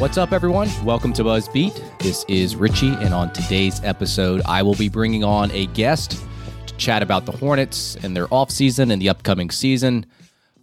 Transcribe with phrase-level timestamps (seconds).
[0.00, 0.70] What's up, everyone?
[0.82, 1.98] Welcome to BuzzBeat.
[1.98, 6.24] This is Richie, and on today's episode, I will be bringing on a guest
[6.66, 10.06] to chat about the Hornets and their offseason and the upcoming season.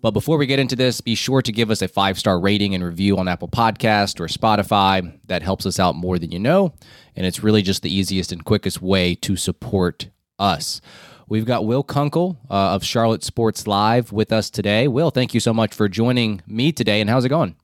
[0.02, 2.73] But before we get into this, be sure to give us a five star rating
[2.73, 5.19] and review on Apple Podcast or Spotify.
[5.27, 6.73] That helps us out more than you know,
[7.16, 10.81] and it's really just the easiest and quickest way to support us.
[11.27, 14.88] We've got Will Kunkel uh, of Charlotte Sports Live with us today.
[14.88, 17.55] Will, thank you so much for joining me today, and how's it going?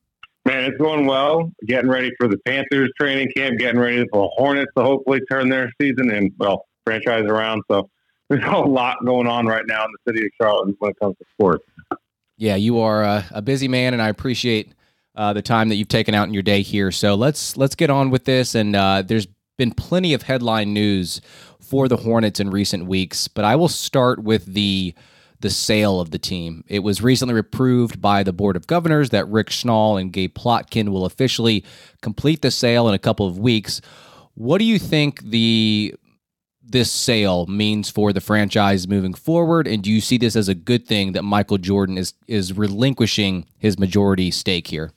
[0.64, 1.52] It's going well.
[1.68, 5.50] Getting ready for the Panthers training camp, getting ready for the Hornets to hopefully turn
[5.50, 7.64] their season and, well, franchise around.
[7.70, 7.90] So
[8.30, 11.18] there's a lot going on right now in the city of Charlotte when it comes
[11.18, 11.66] to sports.
[12.38, 14.74] Yeah, you are a, a busy man, and I appreciate
[15.16, 16.92] uh, the time that you've taken out in your day here.
[16.92, 18.56] So let's let's get on with this.
[18.56, 19.28] And uh, there's
[19.58, 21.22] been plenty of headline news
[21.60, 24.96] for the Hornets in recent weeks, but I will start with the
[25.44, 26.64] the sale of the team.
[26.70, 30.88] It was recently approved by the Board of Governors that Rick Schnall and Gabe Plotkin
[30.88, 31.66] will officially
[32.02, 33.82] complete the sale in a couple of weeks.
[34.36, 35.94] What do you think the
[36.66, 40.56] this sale means for the franchise moving forward and do you see this as a
[40.56, 44.94] good thing that Michael Jordan is is relinquishing his majority stake here?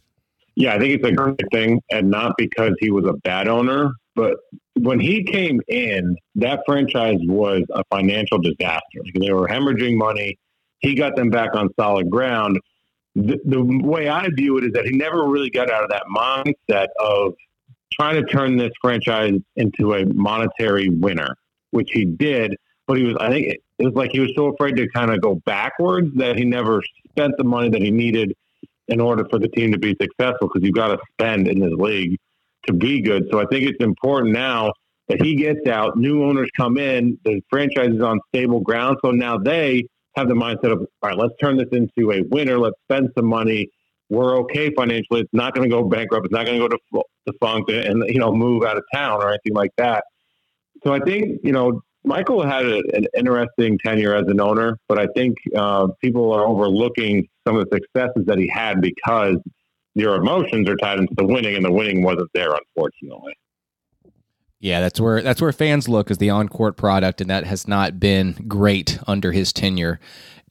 [0.56, 3.92] Yeah, I think it's a great thing and not because he was a bad owner,
[4.14, 4.38] but
[4.80, 9.00] when he came in, that franchise was a financial disaster.
[9.14, 10.38] They were hemorrhaging money.
[10.80, 12.58] He got them back on solid ground.
[13.14, 16.04] The, the way I view it is that he never really got out of that
[16.14, 17.34] mindset of
[17.92, 21.36] trying to turn this franchise into a monetary winner,
[21.70, 22.56] which he did.
[22.86, 23.46] But he was, I think,
[23.78, 26.82] it was like he was so afraid to kind of go backwards that he never
[27.10, 28.34] spent the money that he needed
[28.88, 31.72] in order for the team to be successful because you've got to spend in this
[31.72, 32.18] league
[32.66, 33.28] to be good.
[33.30, 34.72] So I think it's important now
[35.08, 38.98] that he gets out, new owners come in, the franchise is on stable ground.
[39.04, 39.86] So now they
[40.16, 42.58] have the mindset of, all right, let's turn this into a winner.
[42.58, 43.68] Let's spend some money.
[44.08, 45.20] We're okay financially.
[45.20, 46.26] It's not going to go bankrupt.
[46.26, 49.28] It's not going to go to defunct and, you know, move out of town or
[49.28, 50.04] anything like that.
[50.84, 54.98] So I think, you know, Michael had a, an interesting tenure as an owner, but
[54.98, 59.38] I think uh, people are overlooking some of the successes that he had because
[59.94, 63.36] your emotions are tied into the winning, and the winning wasn't there, unfortunately.
[64.60, 67.66] Yeah, that's where that's where fans look as the on court product, and that has
[67.66, 69.98] not been great under his tenure.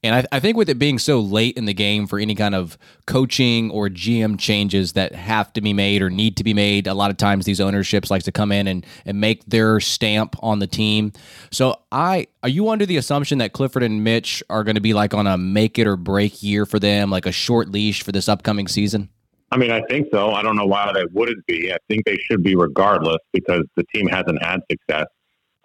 [0.02, 2.54] And I, I, think with it being so late in the game for any kind
[2.54, 2.76] of
[3.06, 6.94] coaching or GM changes that have to be made or need to be made, a
[6.94, 10.58] lot of times these ownerships like to come in and, and make their stamp on
[10.58, 11.12] the team.
[11.50, 14.92] So I are you under the assumption that Clifford and Mitch are going to be
[14.92, 18.12] like on a make it or break year for them, like a short leash for
[18.12, 19.08] this upcoming season?
[19.50, 20.32] I mean, I think so.
[20.32, 21.72] I don't know why they wouldn't be.
[21.72, 25.06] I think they should be regardless because the team hasn't had success.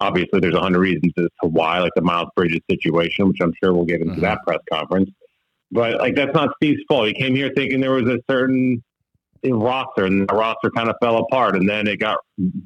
[0.02, 3.52] Obviously, there's a hundred reasons as to why, like the Miles Bridges situation, which I'm
[3.62, 4.22] sure we'll get into mm-hmm.
[4.22, 5.10] that press conference.
[5.70, 7.06] But like that's not Steve's fault.
[7.06, 8.82] He came here thinking there was a certain
[9.44, 12.18] roster, and the roster kind of fell apart, and then it got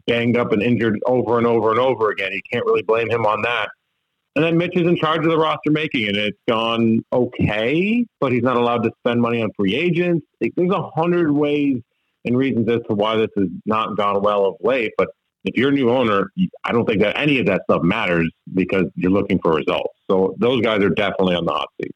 [0.06, 2.32] banged up and injured over and over and over again.
[2.32, 3.68] You can't really blame him on that.
[4.34, 8.32] And then Mitch is in charge of the roster making, and it's gone okay, but
[8.32, 10.26] he's not allowed to spend money on free agents.
[10.40, 11.80] There's a hundred ways
[12.26, 14.92] and reasons as to why this has not gone well of late.
[14.98, 15.08] But
[15.46, 16.32] if you're a new owner,
[16.64, 19.94] I don't think that any of that stuff matters because you're looking for results.
[20.10, 21.92] So those guys are definitely on the hot seat.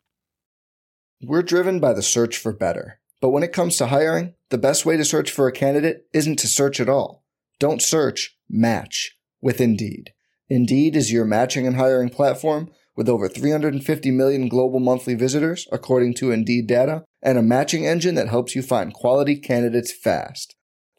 [1.23, 3.00] We're driven by the search for better.
[3.20, 6.38] But when it comes to hiring, the best way to search for a candidate isn't
[6.38, 7.25] to search at all.
[7.58, 10.12] Don't search, match with Indeed.
[10.49, 16.14] Indeed is your matching and hiring platform with over 350 million global monthly visitors, according
[16.14, 20.56] to Indeed data, and a matching engine that helps you find quality candidates fast.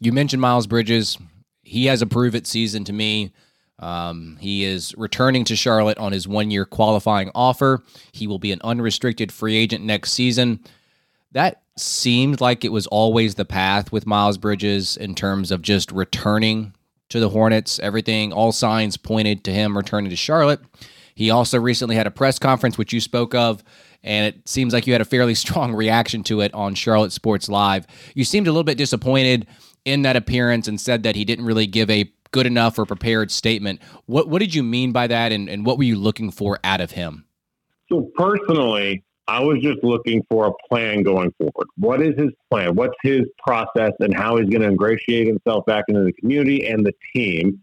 [0.00, 1.18] You mentioned Miles Bridges.
[1.62, 3.32] He has a prove it season to me.
[3.78, 7.82] Um, he is returning to Charlotte on his one year qualifying offer.
[8.12, 10.60] He will be an unrestricted free agent next season.
[11.32, 15.92] That seemed like it was always the path with Miles Bridges in terms of just
[15.92, 16.74] returning
[17.08, 17.78] to the Hornets.
[17.78, 20.60] Everything, all signs pointed to him returning to Charlotte.
[21.14, 23.62] He also recently had a press conference, which you spoke of,
[24.02, 27.48] and it seems like you had a fairly strong reaction to it on Charlotte Sports
[27.48, 27.86] Live.
[28.14, 29.46] You seemed a little bit disappointed
[29.84, 33.30] in that appearance and said that he didn't really give a good enough or prepared
[33.30, 33.80] statement.
[34.06, 36.80] What what did you mean by that, and, and what were you looking for out
[36.80, 37.24] of him?
[37.88, 41.68] So personally, I was just looking for a plan going forward.
[41.76, 42.74] What is his plan?
[42.74, 46.84] What's his process, and how he's going to ingratiate himself back into the community and
[46.84, 47.60] the team?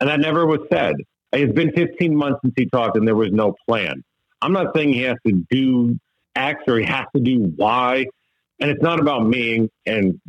[0.00, 0.94] And that never was said.
[1.32, 4.02] It's been 15 months since he talked, and there was no plan.
[4.40, 5.98] I'm not saying he has to do
[6.34, 8.06] X or he has to do Y.
[8.60, 10.20] And it's not about me and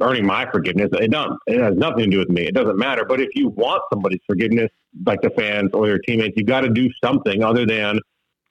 [0.00, 0.88] earning my forgiveness.
[0.94, 2.42] It, don't, it has nothing to do with me.
[2.42, 3.04] It doesn't matter.
[3.04, 4.70] But if you want somebody's forgiveness,
[5.06, 8.00] like the fans or your teammates, you got to do something other than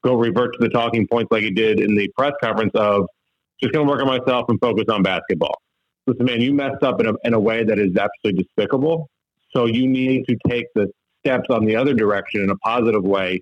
[0.01, 3.06] go revert to the talking points like he did in the press conference of
[3.62, 5.62] just going to work on myself and focus on basketball.
[6.06, 9.09] Listen, man, you messed up in a, in a way that is absolutely despicable.
[9.51, 10.89] So you need to take the
[11.19, 13.42] steps on the other direction in a positive way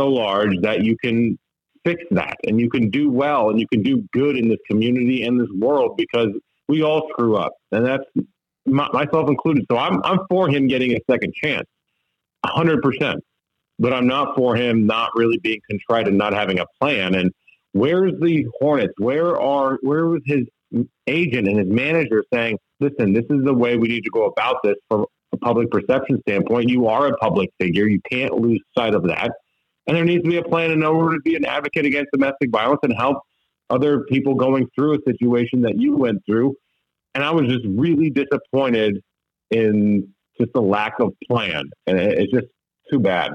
[0.00, 1.38] so large that you can
[1.84, 5.22] fix that and you can do well and you can do good in this community
[5.24, 6.28] and this world because
[6.68, 8.04] we all screw up and that's
[8.66, 9.64] myself included.
[9.70, 11.66] So I'm, I'm for him getting a second chance,
[12.44, 13.22] hundred percent,
[13.78, 17.14] but I'm not for him not really being contrite and not having a plan.
[17.14, 17.32] And
[17.72, 18.94] where's the Hornets?
[18.98, 20.44] Where are, where was his
[21.06, 24.56] agent and his manager saying, listen, this is the way we need to go about
[24.62, 26.68] this from a public perception standpoint.
[26.68, 27.86] You are a public figure.
[27.86, 29.32] You can't lose sight of that.
[29.86, 32.50] And there needs to be a plan in order to be an advocate against domestic
[32.50, 33.18] violence and help
[33.70, 36.54] other people going through a situation that you went through.
[37.14, 39.02] And I was just really disappointed
[39.50, 41.64] in just the lack of plan.
[41.86, 42.46] And it's just
[42.90, 43.32] too bad.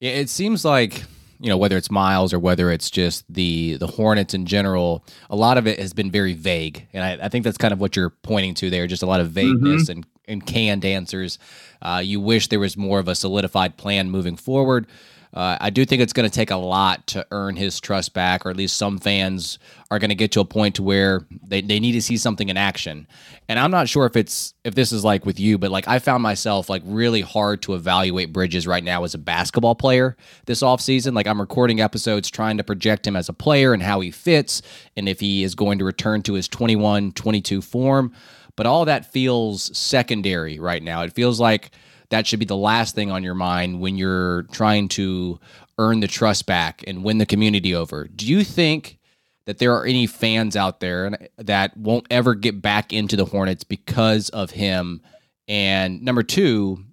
[0.00, 1.04] Yeah, it seems like
[1.40, 5.36] you know whether it's Miles or whether it's just the the Hornets in general, a
[5.36, 7.96] lot of it has been very vague, and I, I think that's kind of what
[7.96, 8.86] you're pointing to there.
[8.86, 9.92] Just a lot of vagueness mm-hmm.
[9.92, 11.38] and and canned answers.
[11.80, 14.86] Uh, you wish there was more of a solidified plan moving forward.
[15.32, 18.46] Uh, I do think it's going to take a lot to earn his trust back,
[18.46, 19.58] or at least some fans
[19.90, 22.48] are going to get to a point to where they, they need to see something
[22.48, 23.06] in action.
[23.48, 25.98] And I'm not sure if it's if this is like with you, but like I
[25.98, 30.62] found myself like really hard to evaluate Bridges right now as a basketball player this
[30.62, 31.14] offseason.
[31.14, 34.62] Like I'm recording episodes trying to project him as a player and how he fits
[34.96, 38.12] and if he is going to return to his 21 22 form.
[38.56, 41.02] But all that feels secondary right now.
[41.02, 41.70] It feels like
[42.10, 45.38] that should be the last thing on your mind when you're trying to
[45.78, 48.08] earn the trust back and win the community over.
[48.08, 48.98] Do you think
[49.46, 53.64] that there are any fans out there that won't ever get back into the Hornets
[53.64, 55.00] because of him?
[55.46, 56.84] And number two,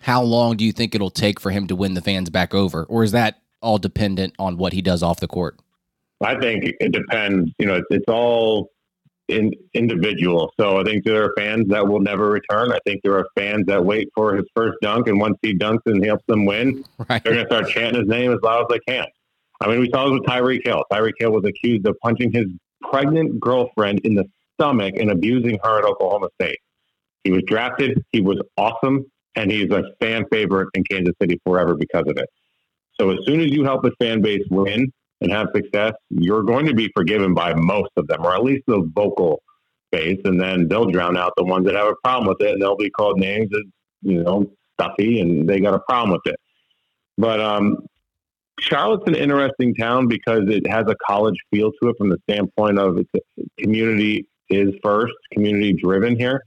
[0.00, 2.84] how long do you think it'll take for him to win the fans back over?
[2.84, 5.58] Or is that all dependent on what he does off the court?
[6.22, 7.50] I think it depends.
[7.58, 8.70] You know, it's, it's all
[9.30, 10.52] in, individual.
[10.58, 12.72] So I think there are fans that will never return.
[12.72, 15.80] I think there are fans that wait for his first dunk, and once he dunks
[15.86, 17.22] and helps them win, right.
[17.22, 19.06] they're going to start chanting his name as loud as they can.
[19.60, 20.84] I mean, we saw this with Tyreek Hill.
[20.92, 22.46] Tyreek Hill was accused of punching his
[22.90, 26.58] pregnant girlfriend in the stomach and abusing her at Oklahoma State.
[27.24, 28.02] He was drafted.
[28.12, 29.04] He was awesome,
[29.36, 32.28] and he's a fan favorite in Kansas City forever because of it.
[32.98, 36.66] So as soon as you help a fan base win, and have success, you're going
[36.66, 39.42] to be forgiven by most of them, or at least the vocal
[39.92, 42.62] base, and then they'll drown out the ones that have a problem with it, and
[42.62, 43.62] they'll be called names as
[44.02, 44.50] you know
[44.80, 46.40] stuffy, and they got a problem with it.
[47.18, 47.78] But um,
[48.60, 52.78] Charlotte's an interesting town because it has a college feel to it from the standpoint
[52.78, 53.10] of its
[53.58, 56.42] community is first, community driven here.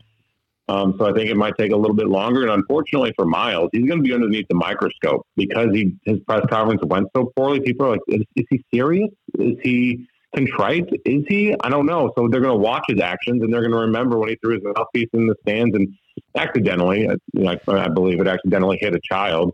[0.70, 2.44] Um, so I think it might take a little bit longer.
[2.44, 6.46] And unfortunately for Miles, he's going to be underneath the microscope because he his press
[6.50, 7.60] conference went so poorly.
[7.60, 9.10] People are like, is, is he serious?
[9.40, 10.90] Is he contrite?
[11.06, 11.56] Is he?
[11.64, 12.12] I don't know.
[12.18, 14.54] So they're going to watch his actions and they're going to remember when he threw
[14.54, 15.94] his mouthpiece in the stands and
[16.36, 19.54] accidentally, I, I believe it accidentally hit a child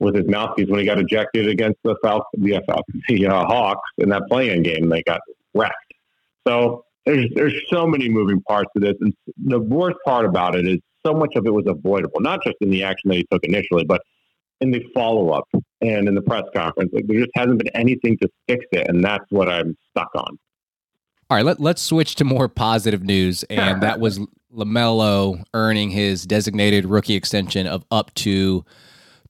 [0.00, 2.60] with his mouthpiece when he got ejected against the South, the, uh,
[3.08, 4.88] the uh, Hawks in that play-in game.
[4.88, 5.20] They got
[5.54, 5.74] wrecked.
[6.46, 9.14] So there's there's so many moving parts to this, and
[9.44, 12.70] the worst part about it is so much of it was avoidable, not just in
[12.70, 14.02] the action that he took initially, but
[14.60, 15.48] in the follow up
[15.80, 16.90] and in the press conference.
[16.92, 20.38] Like there just hasn't been anything to fix it, and that's what I'm stuck on.
[21.30, 24.20] All right, let, let's switch to more positive news, and that was
[24.54, 28.64] LaMelo earning his designated rookie extension of up to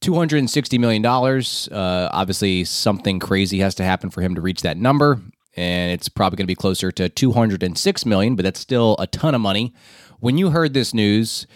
[0.01, 1.05] $260 million.
[1.05, 5.21] Uh, obviously, something crazy has to happen for him to reach that number
[5.57, 9.35] and it's probably going to be closer to 206 million, but that's still a ton
[9.35, 9.73] of money.
[10.21, 11.47] When you heard this news,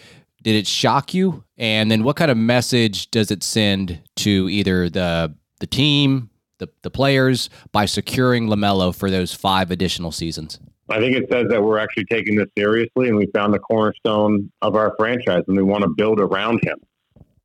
[0.41, 1.43] did it shock you?
[1.57, 6.69] And then what kind of message does it send to either the the team, the
[6.81, 10.59] the players by securing LaMelo for those 5 additional seasons?
[10.89, 14.51] I think it says that we're actually taking this seriously and we found the cornerstone
[14.61, 16.77] of our franchise and we want to build around him.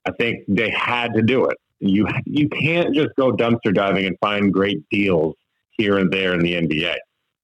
[0.07, 1.57] I think they had to do it.
[1.79, 5.37] You you can't just go dumpster diving and find great deals
[5.81, 6.95] here and there in the NBA.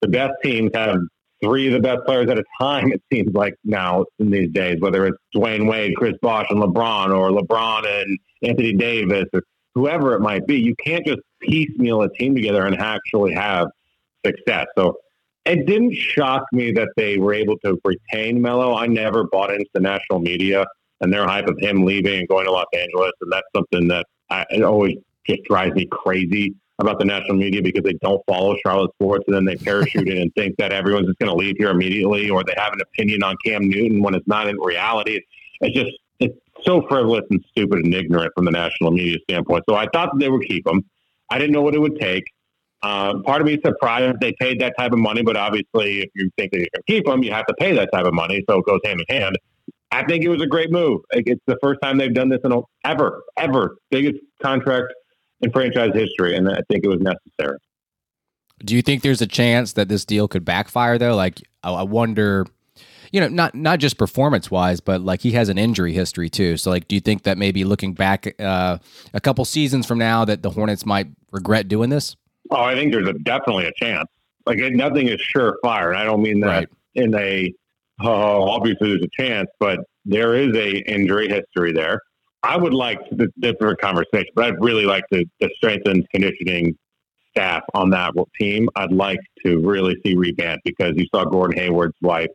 [0.02, 0.98] The best teams have
[1.42, 4.80] three of the best players at a time, it seems like now in these days,
[4.80, 9.42] whether it's Dwyane Wade, Chris Bosh, and LeBron, or LeBron and Anthony Davis, or
[9.74, 10.56] whoever it might be.
[10.60, 13.68] You can't just piecemeal a team together and actually have
[14.24, 14.66] success.
[14.76, 14.98] So
[15.44, 18.74] it didn't shock me that they were able to retain Melo.
[18.74, 20.66] I never bought into the national media
[21.00, 24.06] and their hype of him leaving and going to Los Angeles, and that's something that
[24.30, 28.56] I, it always just drives me crazy about the national media because they don't follow
[28.64, 31.56] Charlotte sports and then they parachute in and think that everyone's just going to leave
[31.56, 35.20] here immediately or they have an opinion on Cam Newton when it's not in reality.
[35.60, 35.90] It's just
[36.20, 39.64] it's so frivolous and stupid and ignorant from the national media standpoint.
[39.68, 40.84] So I thought they would keep him.
[41.30, 42.24] I didn't know what it would take.
[42.82, 46.10] Uh, part of me is surprised they paid that type of money, but obviously, if
[46.14, 48.44] you think that you can keep them, you have to pay that type of money.
[48.48, 49.36] So it goes hand in hand.
[49.90, 51.00] I think it was a great move.
[51.10, 54.92] It's the first time they've done this in a, ever, ever biggest contract
[55.40, 57.58] in franchise history, and I think it was necessary.
[58.64, 61.14] Do you think there's a chance that this deal could backfire though?
[61.14, 62.46] Like, I wonder,
[63.12, 66.56] you know, not not just performance wise, but like he has an injury history too.
[66.56, 68.78] So, like, do you think that maybe looking back uh,
[69.12, 72.16] a couple seasons from now, that the Hornets might regret doing this?
[72.50, 74.08] Oh, I think there's a, definitely a chance.
[74.46, 76.68] Like, nothing is surefire, and I don't mean that right.
[76.94, 77.52] in a
[78.00, 82.00] oh, obviously there's a chance, but there is a injury history there.
[82.46, 86.78] I would like the different conversation, but I'd really like to, to strengthen conditioning
[87.30, 88.68] staff on that team.
[88.76, 92.30] I'd like to really see revamp because you saw Gordon Hayward's wife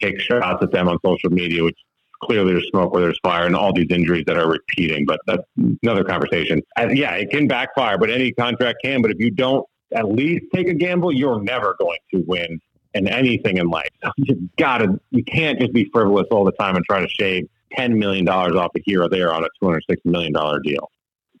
[0.00, 1.78] take shots at them on social media, which
[2.22, 5.04] clearly there's smoke where there's fire and all these injuries that are repeating.
[5.06, 5.42] But that's
[5.82, 6.62] another conversation.
[6.78, 9.02] Yeah, it can backfire, but any contract can.
[9.02, 12.60] But if you don't at least take a gamble, you're never going to win
[12.94, 13.90] in anything in life.
[14.18, 17.98] you gotta, you can't just be frivolous all the time and try to shave ten
[17.98, 20.90] million dollars off a here or there on a two hundred sixty million dollar deal.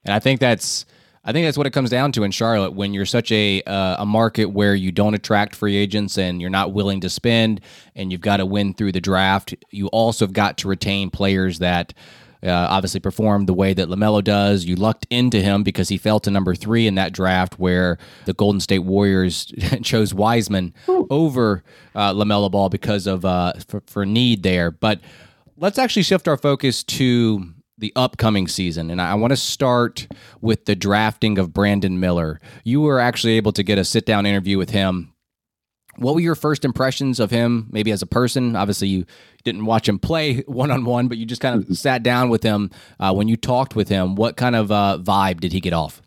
[0.04, 0.84] And I think that's
[1.24, 4.02] I think that's what it comes down to in Charlotte when you're such a uh,
[4.02, 7.60] a market where you don't attract free agents and you're not willing to spend
[7.94, 9.54] and you've got to win through the draft.
[9.70, 11.94] You also have got to retain players that
[12.44, 14.64] uh, obviously perform the way that LaMelo does.
[14.64, 18.32] You lucked into him because he fell to number three in that draft where the
[18.32, 21.62] Golden State Warriors chose Wiseman over
[21.94, 24.72] uh, LaMelo Ball because of uh, for, for need there.
[24.72, 25.00] But
[25.56, 28.90] let's actually shift our focus to the upcoming season.
[28.90, 30.06] And I want to start
[30.40, 32.40] with the drafting of Brandon Miller.
[32.64, 35.12] You were actually able to get a sit down interview with him.
[35.96, 38.56] What were your first impressions of him, maybe as a person?
[38.56, 39.04] Obviously, you
[39.44, 42.42] didn't watch him play one on one, but you just kind of sat down with
[42.42, 42.70] him.
[42.98, 46.00] Uh, when you talked with him, what kind of uh, vibe did he get off?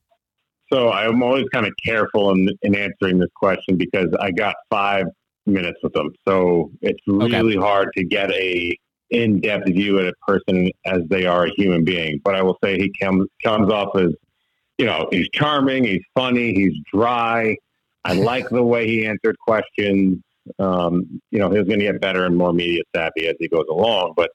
[0.73, 5.05] So I'm always kind of careful in, in answering this question because I got five
[5.45, 6.11] minutes with him.
[6.27, 7.63] So it's really okay.
[7.63, 8.75] hard to get a
[9.09, 12.19] in depth view at a person as they are a human being.
[12.23, 14.11] But I will say he comes comes off as
[14.77, 17.55] you know he's charming, he's funny, he's dry.
[18.03, 20.19] I like the way he answered questions.
[20.59, 23.65] Um, you know, he's going to get better and more media savvy as he goes
[23.67, 24.13] along.
[24.15, 24.29] But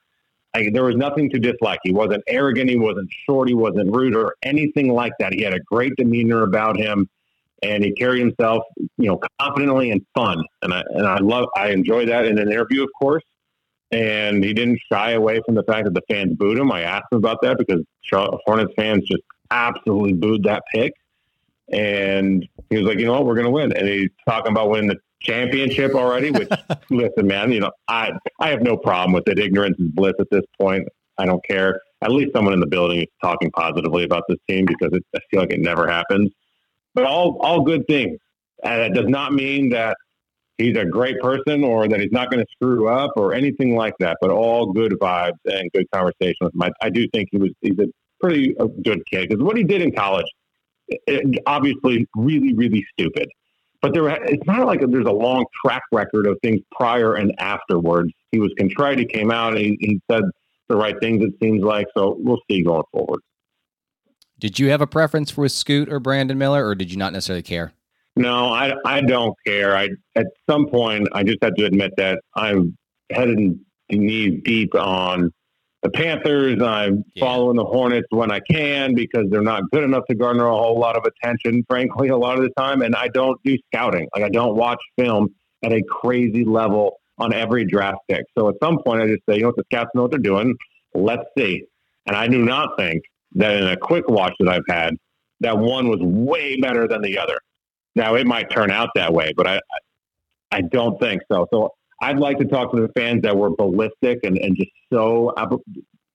[0.55, 1.79] I, there was nothing to dislike.
[1.85, 2.69] He wasn't arrogant.
[2.69, 3.49] He wasn't short.
[3.49, 5.33] He wasn't rude or anything like that.
[5.33, 7.09] He had a great demeanor about him,
[7.63, 10.45] and he carried himself, you know, confidently and fun.
[10.63, 13.23] And I and I love, I enjoy that in an interview, of course
[13.93, 16.71] and he didn't shy away from the fact that the fans booed him.
[16.71, 20.93] I asked him about that because Charlotte Hornets fans just absolutely booed that pick.
[21.73, 23.73] And he was like, you know what, we're going to win.
[23.77, 26.49] And he's talking about winning the championship already, which,
[26.91, 29.39] listen, man, you know, I, I have no problem with it.
[29.39, 30.87] Ignorance is bliss at this point.
[31.19, 31.81] I don't care.
[32.03, 35.19] At least someone in the building is talking positively about this team because it, I
[35.31, 36.31] feel like it never happens.
[36.95, 38.19] But all, all good things.
[38.65, 39.97] And it does not mean that
[40.61, 43.95] he's a great person or that he's not going to screw up or anything like
[43.99, 46.71] that, but all good vibes and good conversation with him.
[46.81, 47.87] I, do think he was, he's a
[48.21, 50.27] pretty a good kid because what he did in college,
[50.89, 53.29] it, obviously really, really stupid.
[53.81, 58.13] But there, it's not like there's a long track record of things prior and afterwards.
[58.31, 58.99] He was contrite.
[58.99, 60.25] He came out and he, he said
[60.69, 61.25] the right things.
[61.25, 62.17] It seems like so.
[62.19, 63.21] We'll see going forward.
[64.39, 67.43] Did you have a preference for Scoot or Brandon Miller, or did you not necessarily
[67.43, 67.73] care?
[68.17, 69.77] No, I, I don't care.
[69.77, 72.77] I at some point I just have to admit that I'm
[73.11, 73.59] headed
[73.91, 75.31] knees deep on
[75.83, 76.61] the Panthers.
[76.63, 77.25] I'm yeah.
[77.25, 80.79] following the Hornets when I can because they're not good enough to garner a whole
[80.79, 82.83] lot of attention, frankly, a lot of the time.
[82.83, 84.09] And I don't do scouting.
[84.15, 85.29] Like I don't watch film
[85.63, 88.25] at a crazy level on every draft pick.
[88.37, 90.21] So at some point I just say, you know what, the scouts know what they're
[90.21, 90.55] doing.
[90.95, 91.65] Let's see.
[92.07, 93.03] And I do not think
[93.35, 94.95] that in a quick watch that I've had,
[95.41, 97.39] that one was way better than the other.
[97.95, 99.61] Now it might turn out that way, but I
[100.53, 101.47] I don't think so.
[101.53, 105.35] So I'd like to talk to the fans that were ballistic and, and just so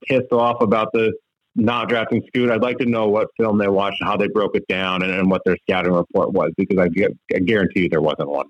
[0.07, 1.13] pissed off about the
[1.55, 2.49] not drafting Scoot.
[2.49, 5.31] I'd like to know what film they watched, how they broke it down, and, and
[5.31, 6.89] what their scouting report was, because I,
[7.33, 8.47] I guarantee you there wasn't one.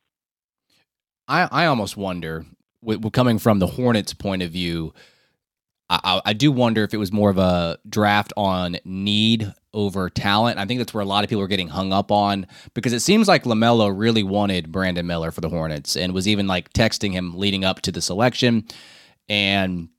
[1.28, 2.46] I, I almost wonder,
[3.12, 4.94] coming from the Hornets' point of view,
[5.90, 10.58] I, I do wonder if it was more of a draft on need over talent.
[10.58, 13.02] I think that's where a lot of people are getting hung up on because it
[13.02, 17.12] seems like LaMelo really wanted Brandon Miller for the Hornets and was even like texting
[17.12, 18.66] him leading up to the selection.
[19.30, 19.90] And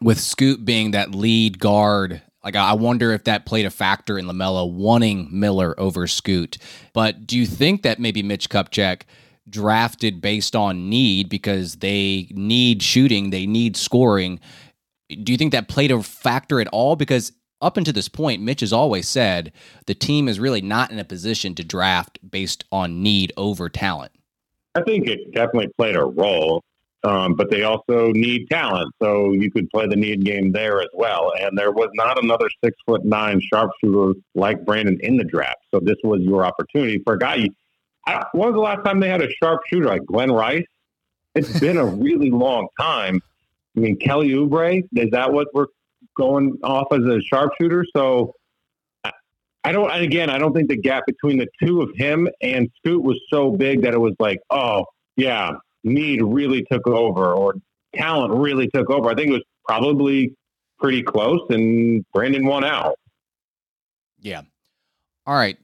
[0.00, 4.26] with Scoot being that lead guard, like I wonder if that played a factor in
[4.26, 6.58] LaMelo wanting Miller over Scoot.
[6.92, 9.02] But do you think that maybe Mitch Kupchak
[9.50, 14.38] drafted based on need because they need shooting, they need scoring?
[15.08, 16.96] Do you think that played a factor at all?
[16.96, 19.52] Because up until this point, Mitch has always said
[19.86, 24.12] the team is really not in a position to draft based on need over talent.
[24.74, 26.62] I think it definitely played a role,
[27.02, 28.92] um, but they also need talent.
[29.02, 31.32] So you could play the need game there as well.
[31.40, 35.64] And there was not another six foot nine sharpshooter like Brandon in the draft.
[35.72, 37.48] So this was your opportunity for a guy.
[38.06, 40.66] I, when was the last time they had a sharpshooter like Glen Rice?
[41.34, 43.20] It's been a really long time.
[43.78, 45.66] I mean, Kelly Oubre, is that what we're
[46.16, 47.84] going off as a sharpshooter.
[47.94, 48.34] So
[49.62, 52.68] I don't, and again, I don't think the gap between the two of him and
[52.78, 54.86] Scoot was so big that it was like, oh,
[55.16, 55.52] yeah,
[55.84, 57.54] need really took over or
[57.94, 59.08] talent really took over.
[59.10, 60.34] I think it was probably
[60.80, 62.98] pretty close and Brandon won out.
[64.20, 64.42] Yeah.
[65.24, 65.56] All right.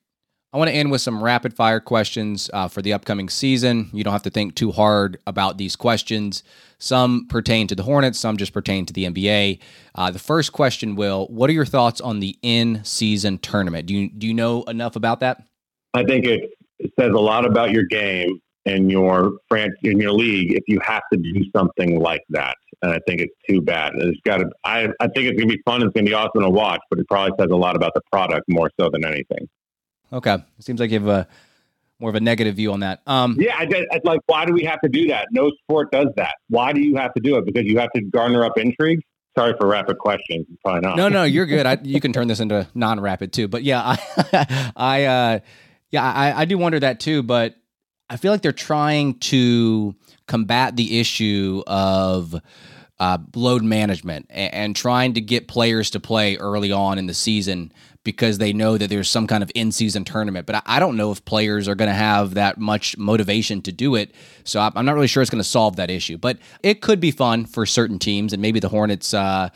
[0.55, 3.90] I want to end with some rapid fire questions uh, for the upcoming season.
[3.93, 6.45] You don't have to think too hard about these questions.
[6.79, 9.59] Some pertain to the Hornets, some just pertain to the NBA.
[9.97, 13.87] Uh, the first question, Will, what are your thoughts on the in-season tournament?
[13.87, 15.43] Do you do you know enough about that?
[15.93, 16.53] I think it
[17.01, 21.19] says a lot about your game and your in your league if you have to
[21.19, 22.55] do something like that.
[22.83, 23.95] And I think it's too bad.
[23.97, 24.49] It's got to.
[24.62, 25.83] I I think it's gonna be fun.
[25.83, 28.45] It's gonna be awesome to watch, but it probably says a lot about the product
[28.49, 29.49] more so than anything.
[30.14, 31.29] Okay, it seems like you have a
[31.98, 33.00] more of a negative view on that.
[33.07, 35.27] Um, yeah, I, I, like why do we have to do that?
[35.31, 36.35] No sport does that.
[36.48, 37.44] Why do you have to do it?
[37.44, 39.00] Because you have to garner up intrigue.
[39.37, 40.46] Sorry for rapid questions.
[40.64, 40.96] Probably not.
[40.96, 41.66] No, no, you're good.
[41.66, 43.48] I, you can turn this into non-rapid too.
[43.48, 45.38] But yeah, I, I, uh,
[45.90, 47.24] yeah, I, I do wonder that too.
[47.24, 47.57] But
[48.09, 49.96] I feel like they're trying to
[50.29, 52.40] combat the issue of
[53.00, 57.14] uh, load management and, and, trying to get players to play early on in the
[57.14, 57.72] season
[58.05, 60.47] because they know that there's some kind of in season tournament.
[60.47, 63.95] But I, don't know if players are going to have that much motivation to do
[63.95, 64.14] it.
[64.45, 66.19] So I'm not really sure it's going to solve that issue.
[66.19, 69.12] But it could be fun for certain teams, and maybe the Hornets.
[69.12, 69.51] Uh,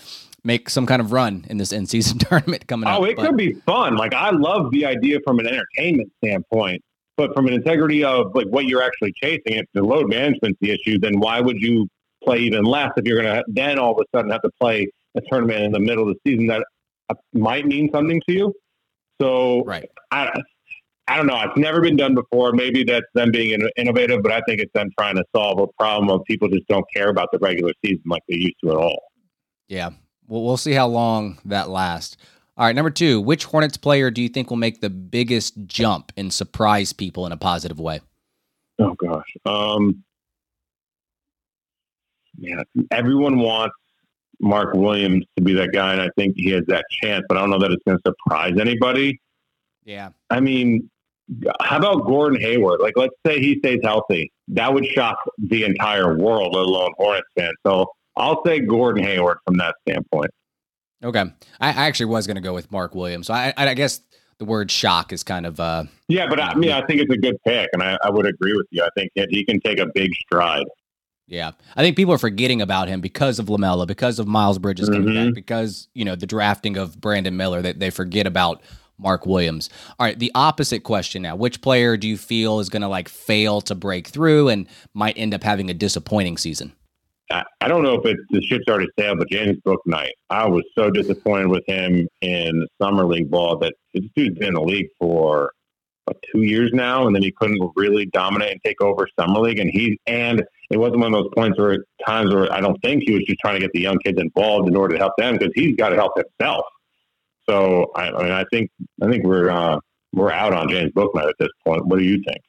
[0.45, 3.01] make some kind of run in this in season tournament coming up.
[3.01, 3.27] Oh, it but.
[3.27, 3.97] could be fun.
[3.97, 6.81] Like I love the idea from an entertainment standpoint,
[7.17, 10.71] but from an integrity of like what you're actually chasing, if the load management's the
[10.71, 11.89] issue, then why would you
[12.25, 14.89] play even less if you're going to then all of a sudden have to play
[15.17, 16.65] a tournament in the middle of the season that
[17.33, 18.55] might mean something to you.
[19.21, 19.89] So right.
[20.11, 20.31] I,
[21.09, 21.41] I don't know.
[21.43, 22.53] It's never been done before.
[22.53, 26.11] Maybe that's them being innovative, but I think it's them trying to solve a problem
[26.11, 29.03] of people just don't care about the regular season like they used to at all.
[29.69, 29.91] Yeah.
[30.27, 32.17] Well, we'll see how long that lasts.
[32.59, 36.13] All right, number two, which Hornets player do you think will make the biggest jump
[36.17, 38.01] and surprise people in a positive way?
[38.81, 40.03] Oh gosh, um,
[42.37, 43.77] yeah, everyone wants
[44.41, 47.25] Mark Williams to be that guy, and I think he has that chance.
[47.29, 49.21] But I don't know that it's going to surprise anybody.
[49.85, 50.11] Yeah.
[50.31, 50.91] I mean,
[51.61, 52.81] how about Gordon Hayward?
[52.81, 54.33] Like, let's say he stays healthy.
[54.49, 57.55] That would shock the entire world, let alone Hornets fans.
[57.67, 60.31] So I'll say Gordon Hayward from that standpoint.
[61.03, 61.25] Okay.
[61.61, 63.29] I, I actually was going to go with Mark Williams.
[63.29, 64.01] So I, I guess
[64.39, 65.61] the word shock is kind of.
[65.61, 68.27] Uh, yeah, but I mean, I think it's a good pick, and I, I would
[68.27, 68.83] agree with you.
[68.83, 70.65] I think he can take a big stride.
[71.29, 74.89] Yeah, I think people are forgetting about him because of Lamelo, because of Miles Bridges
[74.89, 75.27] coming mm-hmm.
[75.27, 77.61] back, because you know the drafting of Brandon Miller.
[77.61, 78.63] That they forget about
[78.99, 79.69] Mark Williams.
[79.99, 83.11] All right, the opposite question now: Which player do you feel is going to like
[83.11, 86.73] fail to break through and might end up having a disappointing season?
[87.31, 90.13] I, I don't know if it's the ship's already sailed, but James Bouknight.
[90.31, 94.55] I was so disappointed with him in summer league ball that this dude's been in
[94.55, 95.53] the league for
[96.33, 99.59] two years now, and then he couldn't really dominate and take over summer league.
[99.59, 103.05] And he and it wasn't one of those points where times where I don't think
[103.07, 105.37] he was just trying to get the young kids involved in order to help them
[105.39, 106.65] because he's got to help himself.
[107.49, 108.71] So I, I mean, I think
[109.03, 109.79] I think we're uh,
[110.13, 111.87] we're out on James Bouknight at this point.
[111.87, 112.43] What do you think?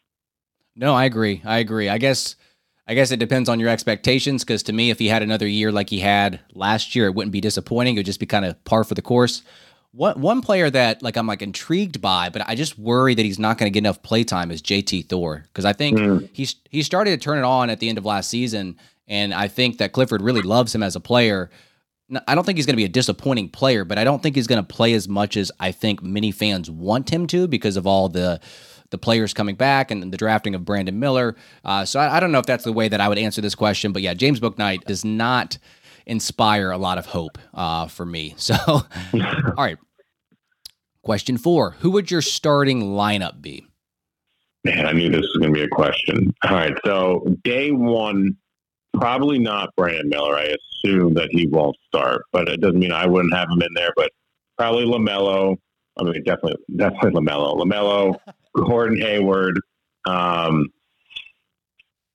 [0.76, 1.41] No, I agree.
[1.45, 1.89] I agree.
[1.89, 2.36] I guess
[2.88, 5.72] I guess it depends on your expectations because to me, if he had another year
[5.72, 7.95] like he had last year, it wouldn't be disappointing.
[7.95, 9.43] It would just be kind of par for the course.
[9.91, 13.39] One one player that like I'm like intrigued by, but I just worry that he's
[13.39, 16.30] not going to get enough playtime is JT Thor because I think mm.
[16.32, 19.47] he's he started to turn it on at the end of last season, and I
[19.47, 21.49] think that Clifford really loves him as a player.
[22.28, 24.47] I don't think he's going to be a disappointing player, but I don't think he's
[24.47, 27.88] going to play as much as I think many fans want him to because of
[27.88, 28.39] all the
[28.91, 31.36] the players coming back and the drafting of Brandon Miller.
[31.63, 33.54] Uh, so I, I, don't know if that's the way that I would answer this
[33.54, 35.60] question, but yeah, James Bouknight does not
[36.10, 38.36] inspire a lot of hope uh, for me.
[38.50, 38.84] So, all
[39.58, 39.78] right.
[41.04, 43.65] Question four Who would your starting lineup be?
[44.65, 46.34] Man, I knew this was going to be a question.
[46.43, 46.74] All right.
[46.84, 48.36] So, day one,
[48.93, 50.36] probably not Brandon Miller.
[50.36, 53.74] I assume that he won't start, but it doesn't mean I wouldn't have him in
[53.76, 53.91] there.
[53.95, 54.12] But
[54.58, 55.58] probably LaMelo.
[55.98, 57.58] I mean, definitely, definitely LaMelo.
[57.58, 58.17] LaMelo,
[58.56, 59.60] Gordon Hayward,
[60.06, 60.67] um,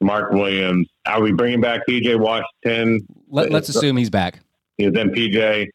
[0.05, 0.89] Mark Williams.
[1.07, 3.07] Are we bringing back PJ Washington?
[3.29, 4.41] Let, us assume he's back.
[4.79, 5.69] Is then PJ,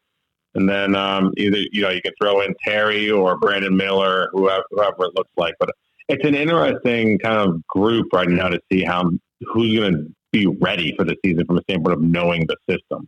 [0.55, 4.63] and then um, either you know you can throw in Terry or Brandon Miller, whoever,
[4.71, 5.55] whoever it looks like.
[5.59, 5.69] But
[6.07, 9.09] it's an interesting kind of group right now to see how
[9.41, 13.07] who's going to be ready for the season from a standpoint of knowing the system.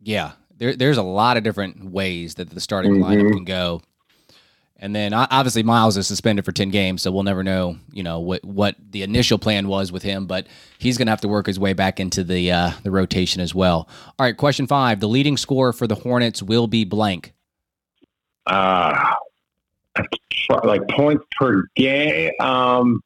[0.00, 3.04] Yeah, there, there's a lot of different ways that the starting mm-hmm.
[3.04, 3.82] lineup can go.
[4.82, 8.18] And then obviously Miles is suspended for 10 games, so we'll never know, you know,
[8.18, 10.46] what what the initial plan was with him, but
[10.78, 13.54] he's going to have to work his way back into the uh, the rotation as
[13.54, 13.88] well.
[14.18, 15.00] All right, question 5.
[15.00, 17.34] The leading scorer for the Hornets will be blank.
[18.46, 19.14] Uh
[20.64, 22.32] like points per game.
[22.40, 23.02] Um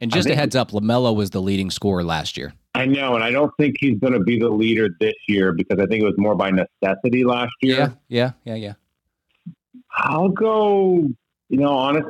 [0.00, 2.52] and just a heads up, LaMelo was the leading scorer last year.
[2.74, 5.78] I know, and I don't think he's going to be the leader this year because
[5.78, 7.78] I think it was more by necessity last year.
[7.78, 8.72] Yeah, yeah, yeah, yeah.
[9.92, 11.06] I'll go,
[11.48, 12.08] you know, honest.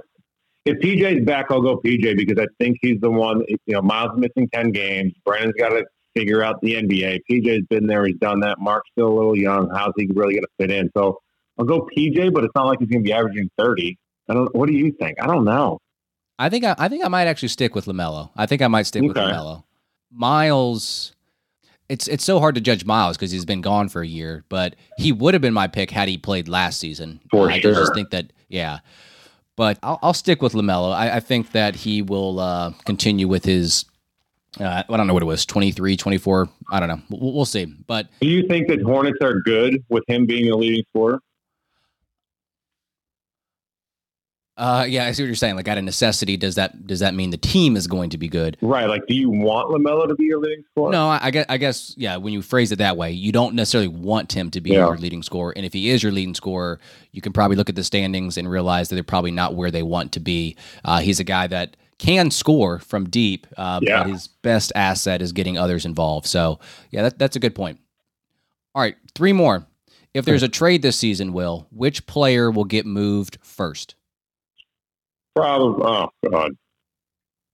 [0.64, 3.42] If PJ's back, I'll go PJ because I think he's the one.
[3.66, 5.12] You know, Miles missing ten games.
[5.24, 7.20] Brandon's got to figure out the NBA.
[7.30, 8.58] PJ's been there; he's done that.
[8.58, 9.70] Mark's still a little young.
[9.70, 10.90] How's he really going to fit in?
[10.96, 11.20] So
[11.58, 13.96] I'll go PJ, but it's not like he's going to be averaging thirty.
[14.28, 14.54] I don't.
[14.54, 15.22] What do you think?
[15.22, 15.78] I don't know.
[16.38, 18.30] I think I, I think I might actually stick with Lamelo.
[18.36, 19.08] I think I might stick okay.
[19.08, 19.64] with Lamelo.
[20.12, 21.15] Miles
[21.88, 24.74] it's it's so hard to judge Miles because he's been gone for a year, but
[24.98, 27.20] he would have been my pick had he played last season.
[27.30, 27.74] For I sure.
[27.74, 28.80] just think that yeah.
[29.56, 30.92] But I'll, I'll stick with Lamelo.
[30.92, 33.86] I, I think that he will uh, continue with his.
[34.60, 36.48] Uh, I don't know what it was, 23, 24.
[36.72, 37.00] I don't know.
[37.10, 37.66] We'll, we'll see.
[37.86, 41.20] But do you think that Hornets are good with him being the leading scorer?
[44.56, 45.56] Uh, yeah, I see what you're saying.
[45.56, 48.28] Like, out of necessity, does that does that mean the team is going to be
[48.28, 48.56] good?
[48.62, 48.88] Right.
[48.88, 50.92] Like, do you want Lamelo to be your leading scorer?
[50.92, 51.46] No, I, I guess.
[51.48, 51.94] I guess.
[51.96, 52.16] Yeah.
[52.16, 54.86] When you phrase it that way, you don't necessarily want him to be yeah.
[54.86, 55.52] your leading scorer.
[55.54, 56.80] And if he is your leading scorer,
[57.12, 59.82] you can probably look at the standings and realize that they're probably not where they
[59.82, 60.56] want to be.
[60.84, 64.02] Uh, he's a guy that can score from deep, uh, yeah.
[64.02, 66.26] but his best asset is getting others involved.
[66.26, 67.80] So, yeah, that, that's a good point.
[68.74, 69.66] All right, three more.
[70.12, 73.94] If there's a trade this season, Will, which player will get moved first?
[75.36, 75.84] Probably.
[75.86, 76.52] Oh God.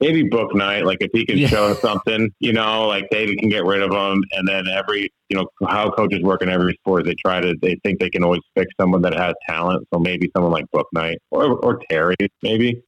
[0.01, 0.85] Maybe Bouknight.
[0.85, 1.49] Like if he can yeah.
[1.49, 5.37] show something, you know, like David can get rid of him, and then every, you
[5.37, 8.41] know, how coaches work in every sport, they try to, they think they can always
[8.57, 9.87] fix someone that has talent.
[9.93, 12.83] So maybe someone like Bouknight or or Terry, maybe.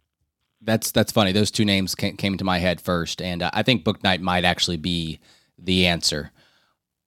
[0.60, 1.32] That's that's funny.
[1.32, 4.44] Those two names came, came to my head first, and uh, I think Bouknight might
[4.44, 5.20] actually be
[5.58, 6.32] the answer.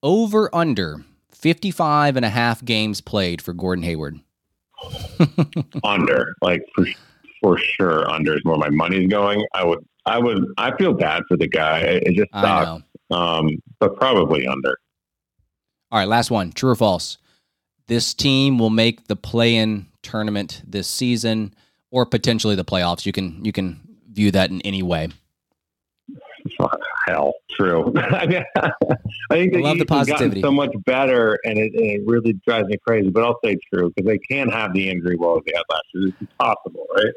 [0.04, 4.19] Over under 55 and a half games played for Gordon Hayward.
[5.84, 6.86] under, like for
[7.41, 9.45] for sure under is where my money's going.
[9.54, 11.80] I would, I would, I feel bad for the guy.
[11.80, 12.84] It, just sucks.
[13.12, 14.78] Um, but probably under.
[15.91, 16.52] All right, last one.
[16.52, 17.17] True or false?
[17.88, 21.54] This team will make the play-in tournament this season,
[21.91, 23.06] or potentially the playoffs.
[23.06, 23.80] You can you can
[24.12, 25.10] view that in any way.
[27.06, 27.93] Hell, true.
[27.97, 28.71] I, mean, I
[29.32, 30.41] think I the love the positivity.
[30.41, 33.10] so much better, and it, and it really drives me crazy.
[33.10, 36.08] But I'll say true because they can't have the injury woes they had last year.
[36.10, 37.13] It's impossible, right?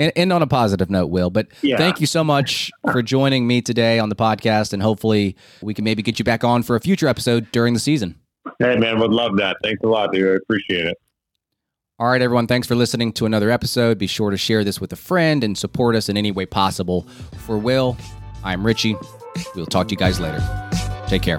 [0.00, 1.76] And, and on a positive note, Will, but Yeah.
[1.76, 5.84] thank you so much for joining me today on the podcast, and hopefully we can
[5.84, 8.16] maybe get you back on for a future episode during the season.
[8.58, 9.58] Hey, man, would love that.
[9.62, 10.26] Thanks a lot, dude.
[10.26, 10.96] I appreciate it.
[11.98, 12.46] All right, everyone.
[12.46, 13.98] Thanks for listening to another episode.
[13.98, 17.02] Be sure to share this with a friend and support us in any way possible.
[17.46, 17.98] For Will,
[18.42, 18.96] I'm Richie.
[19.54, 20.40] We'll talk to you guys later.
[21.08, 21.38] Take care.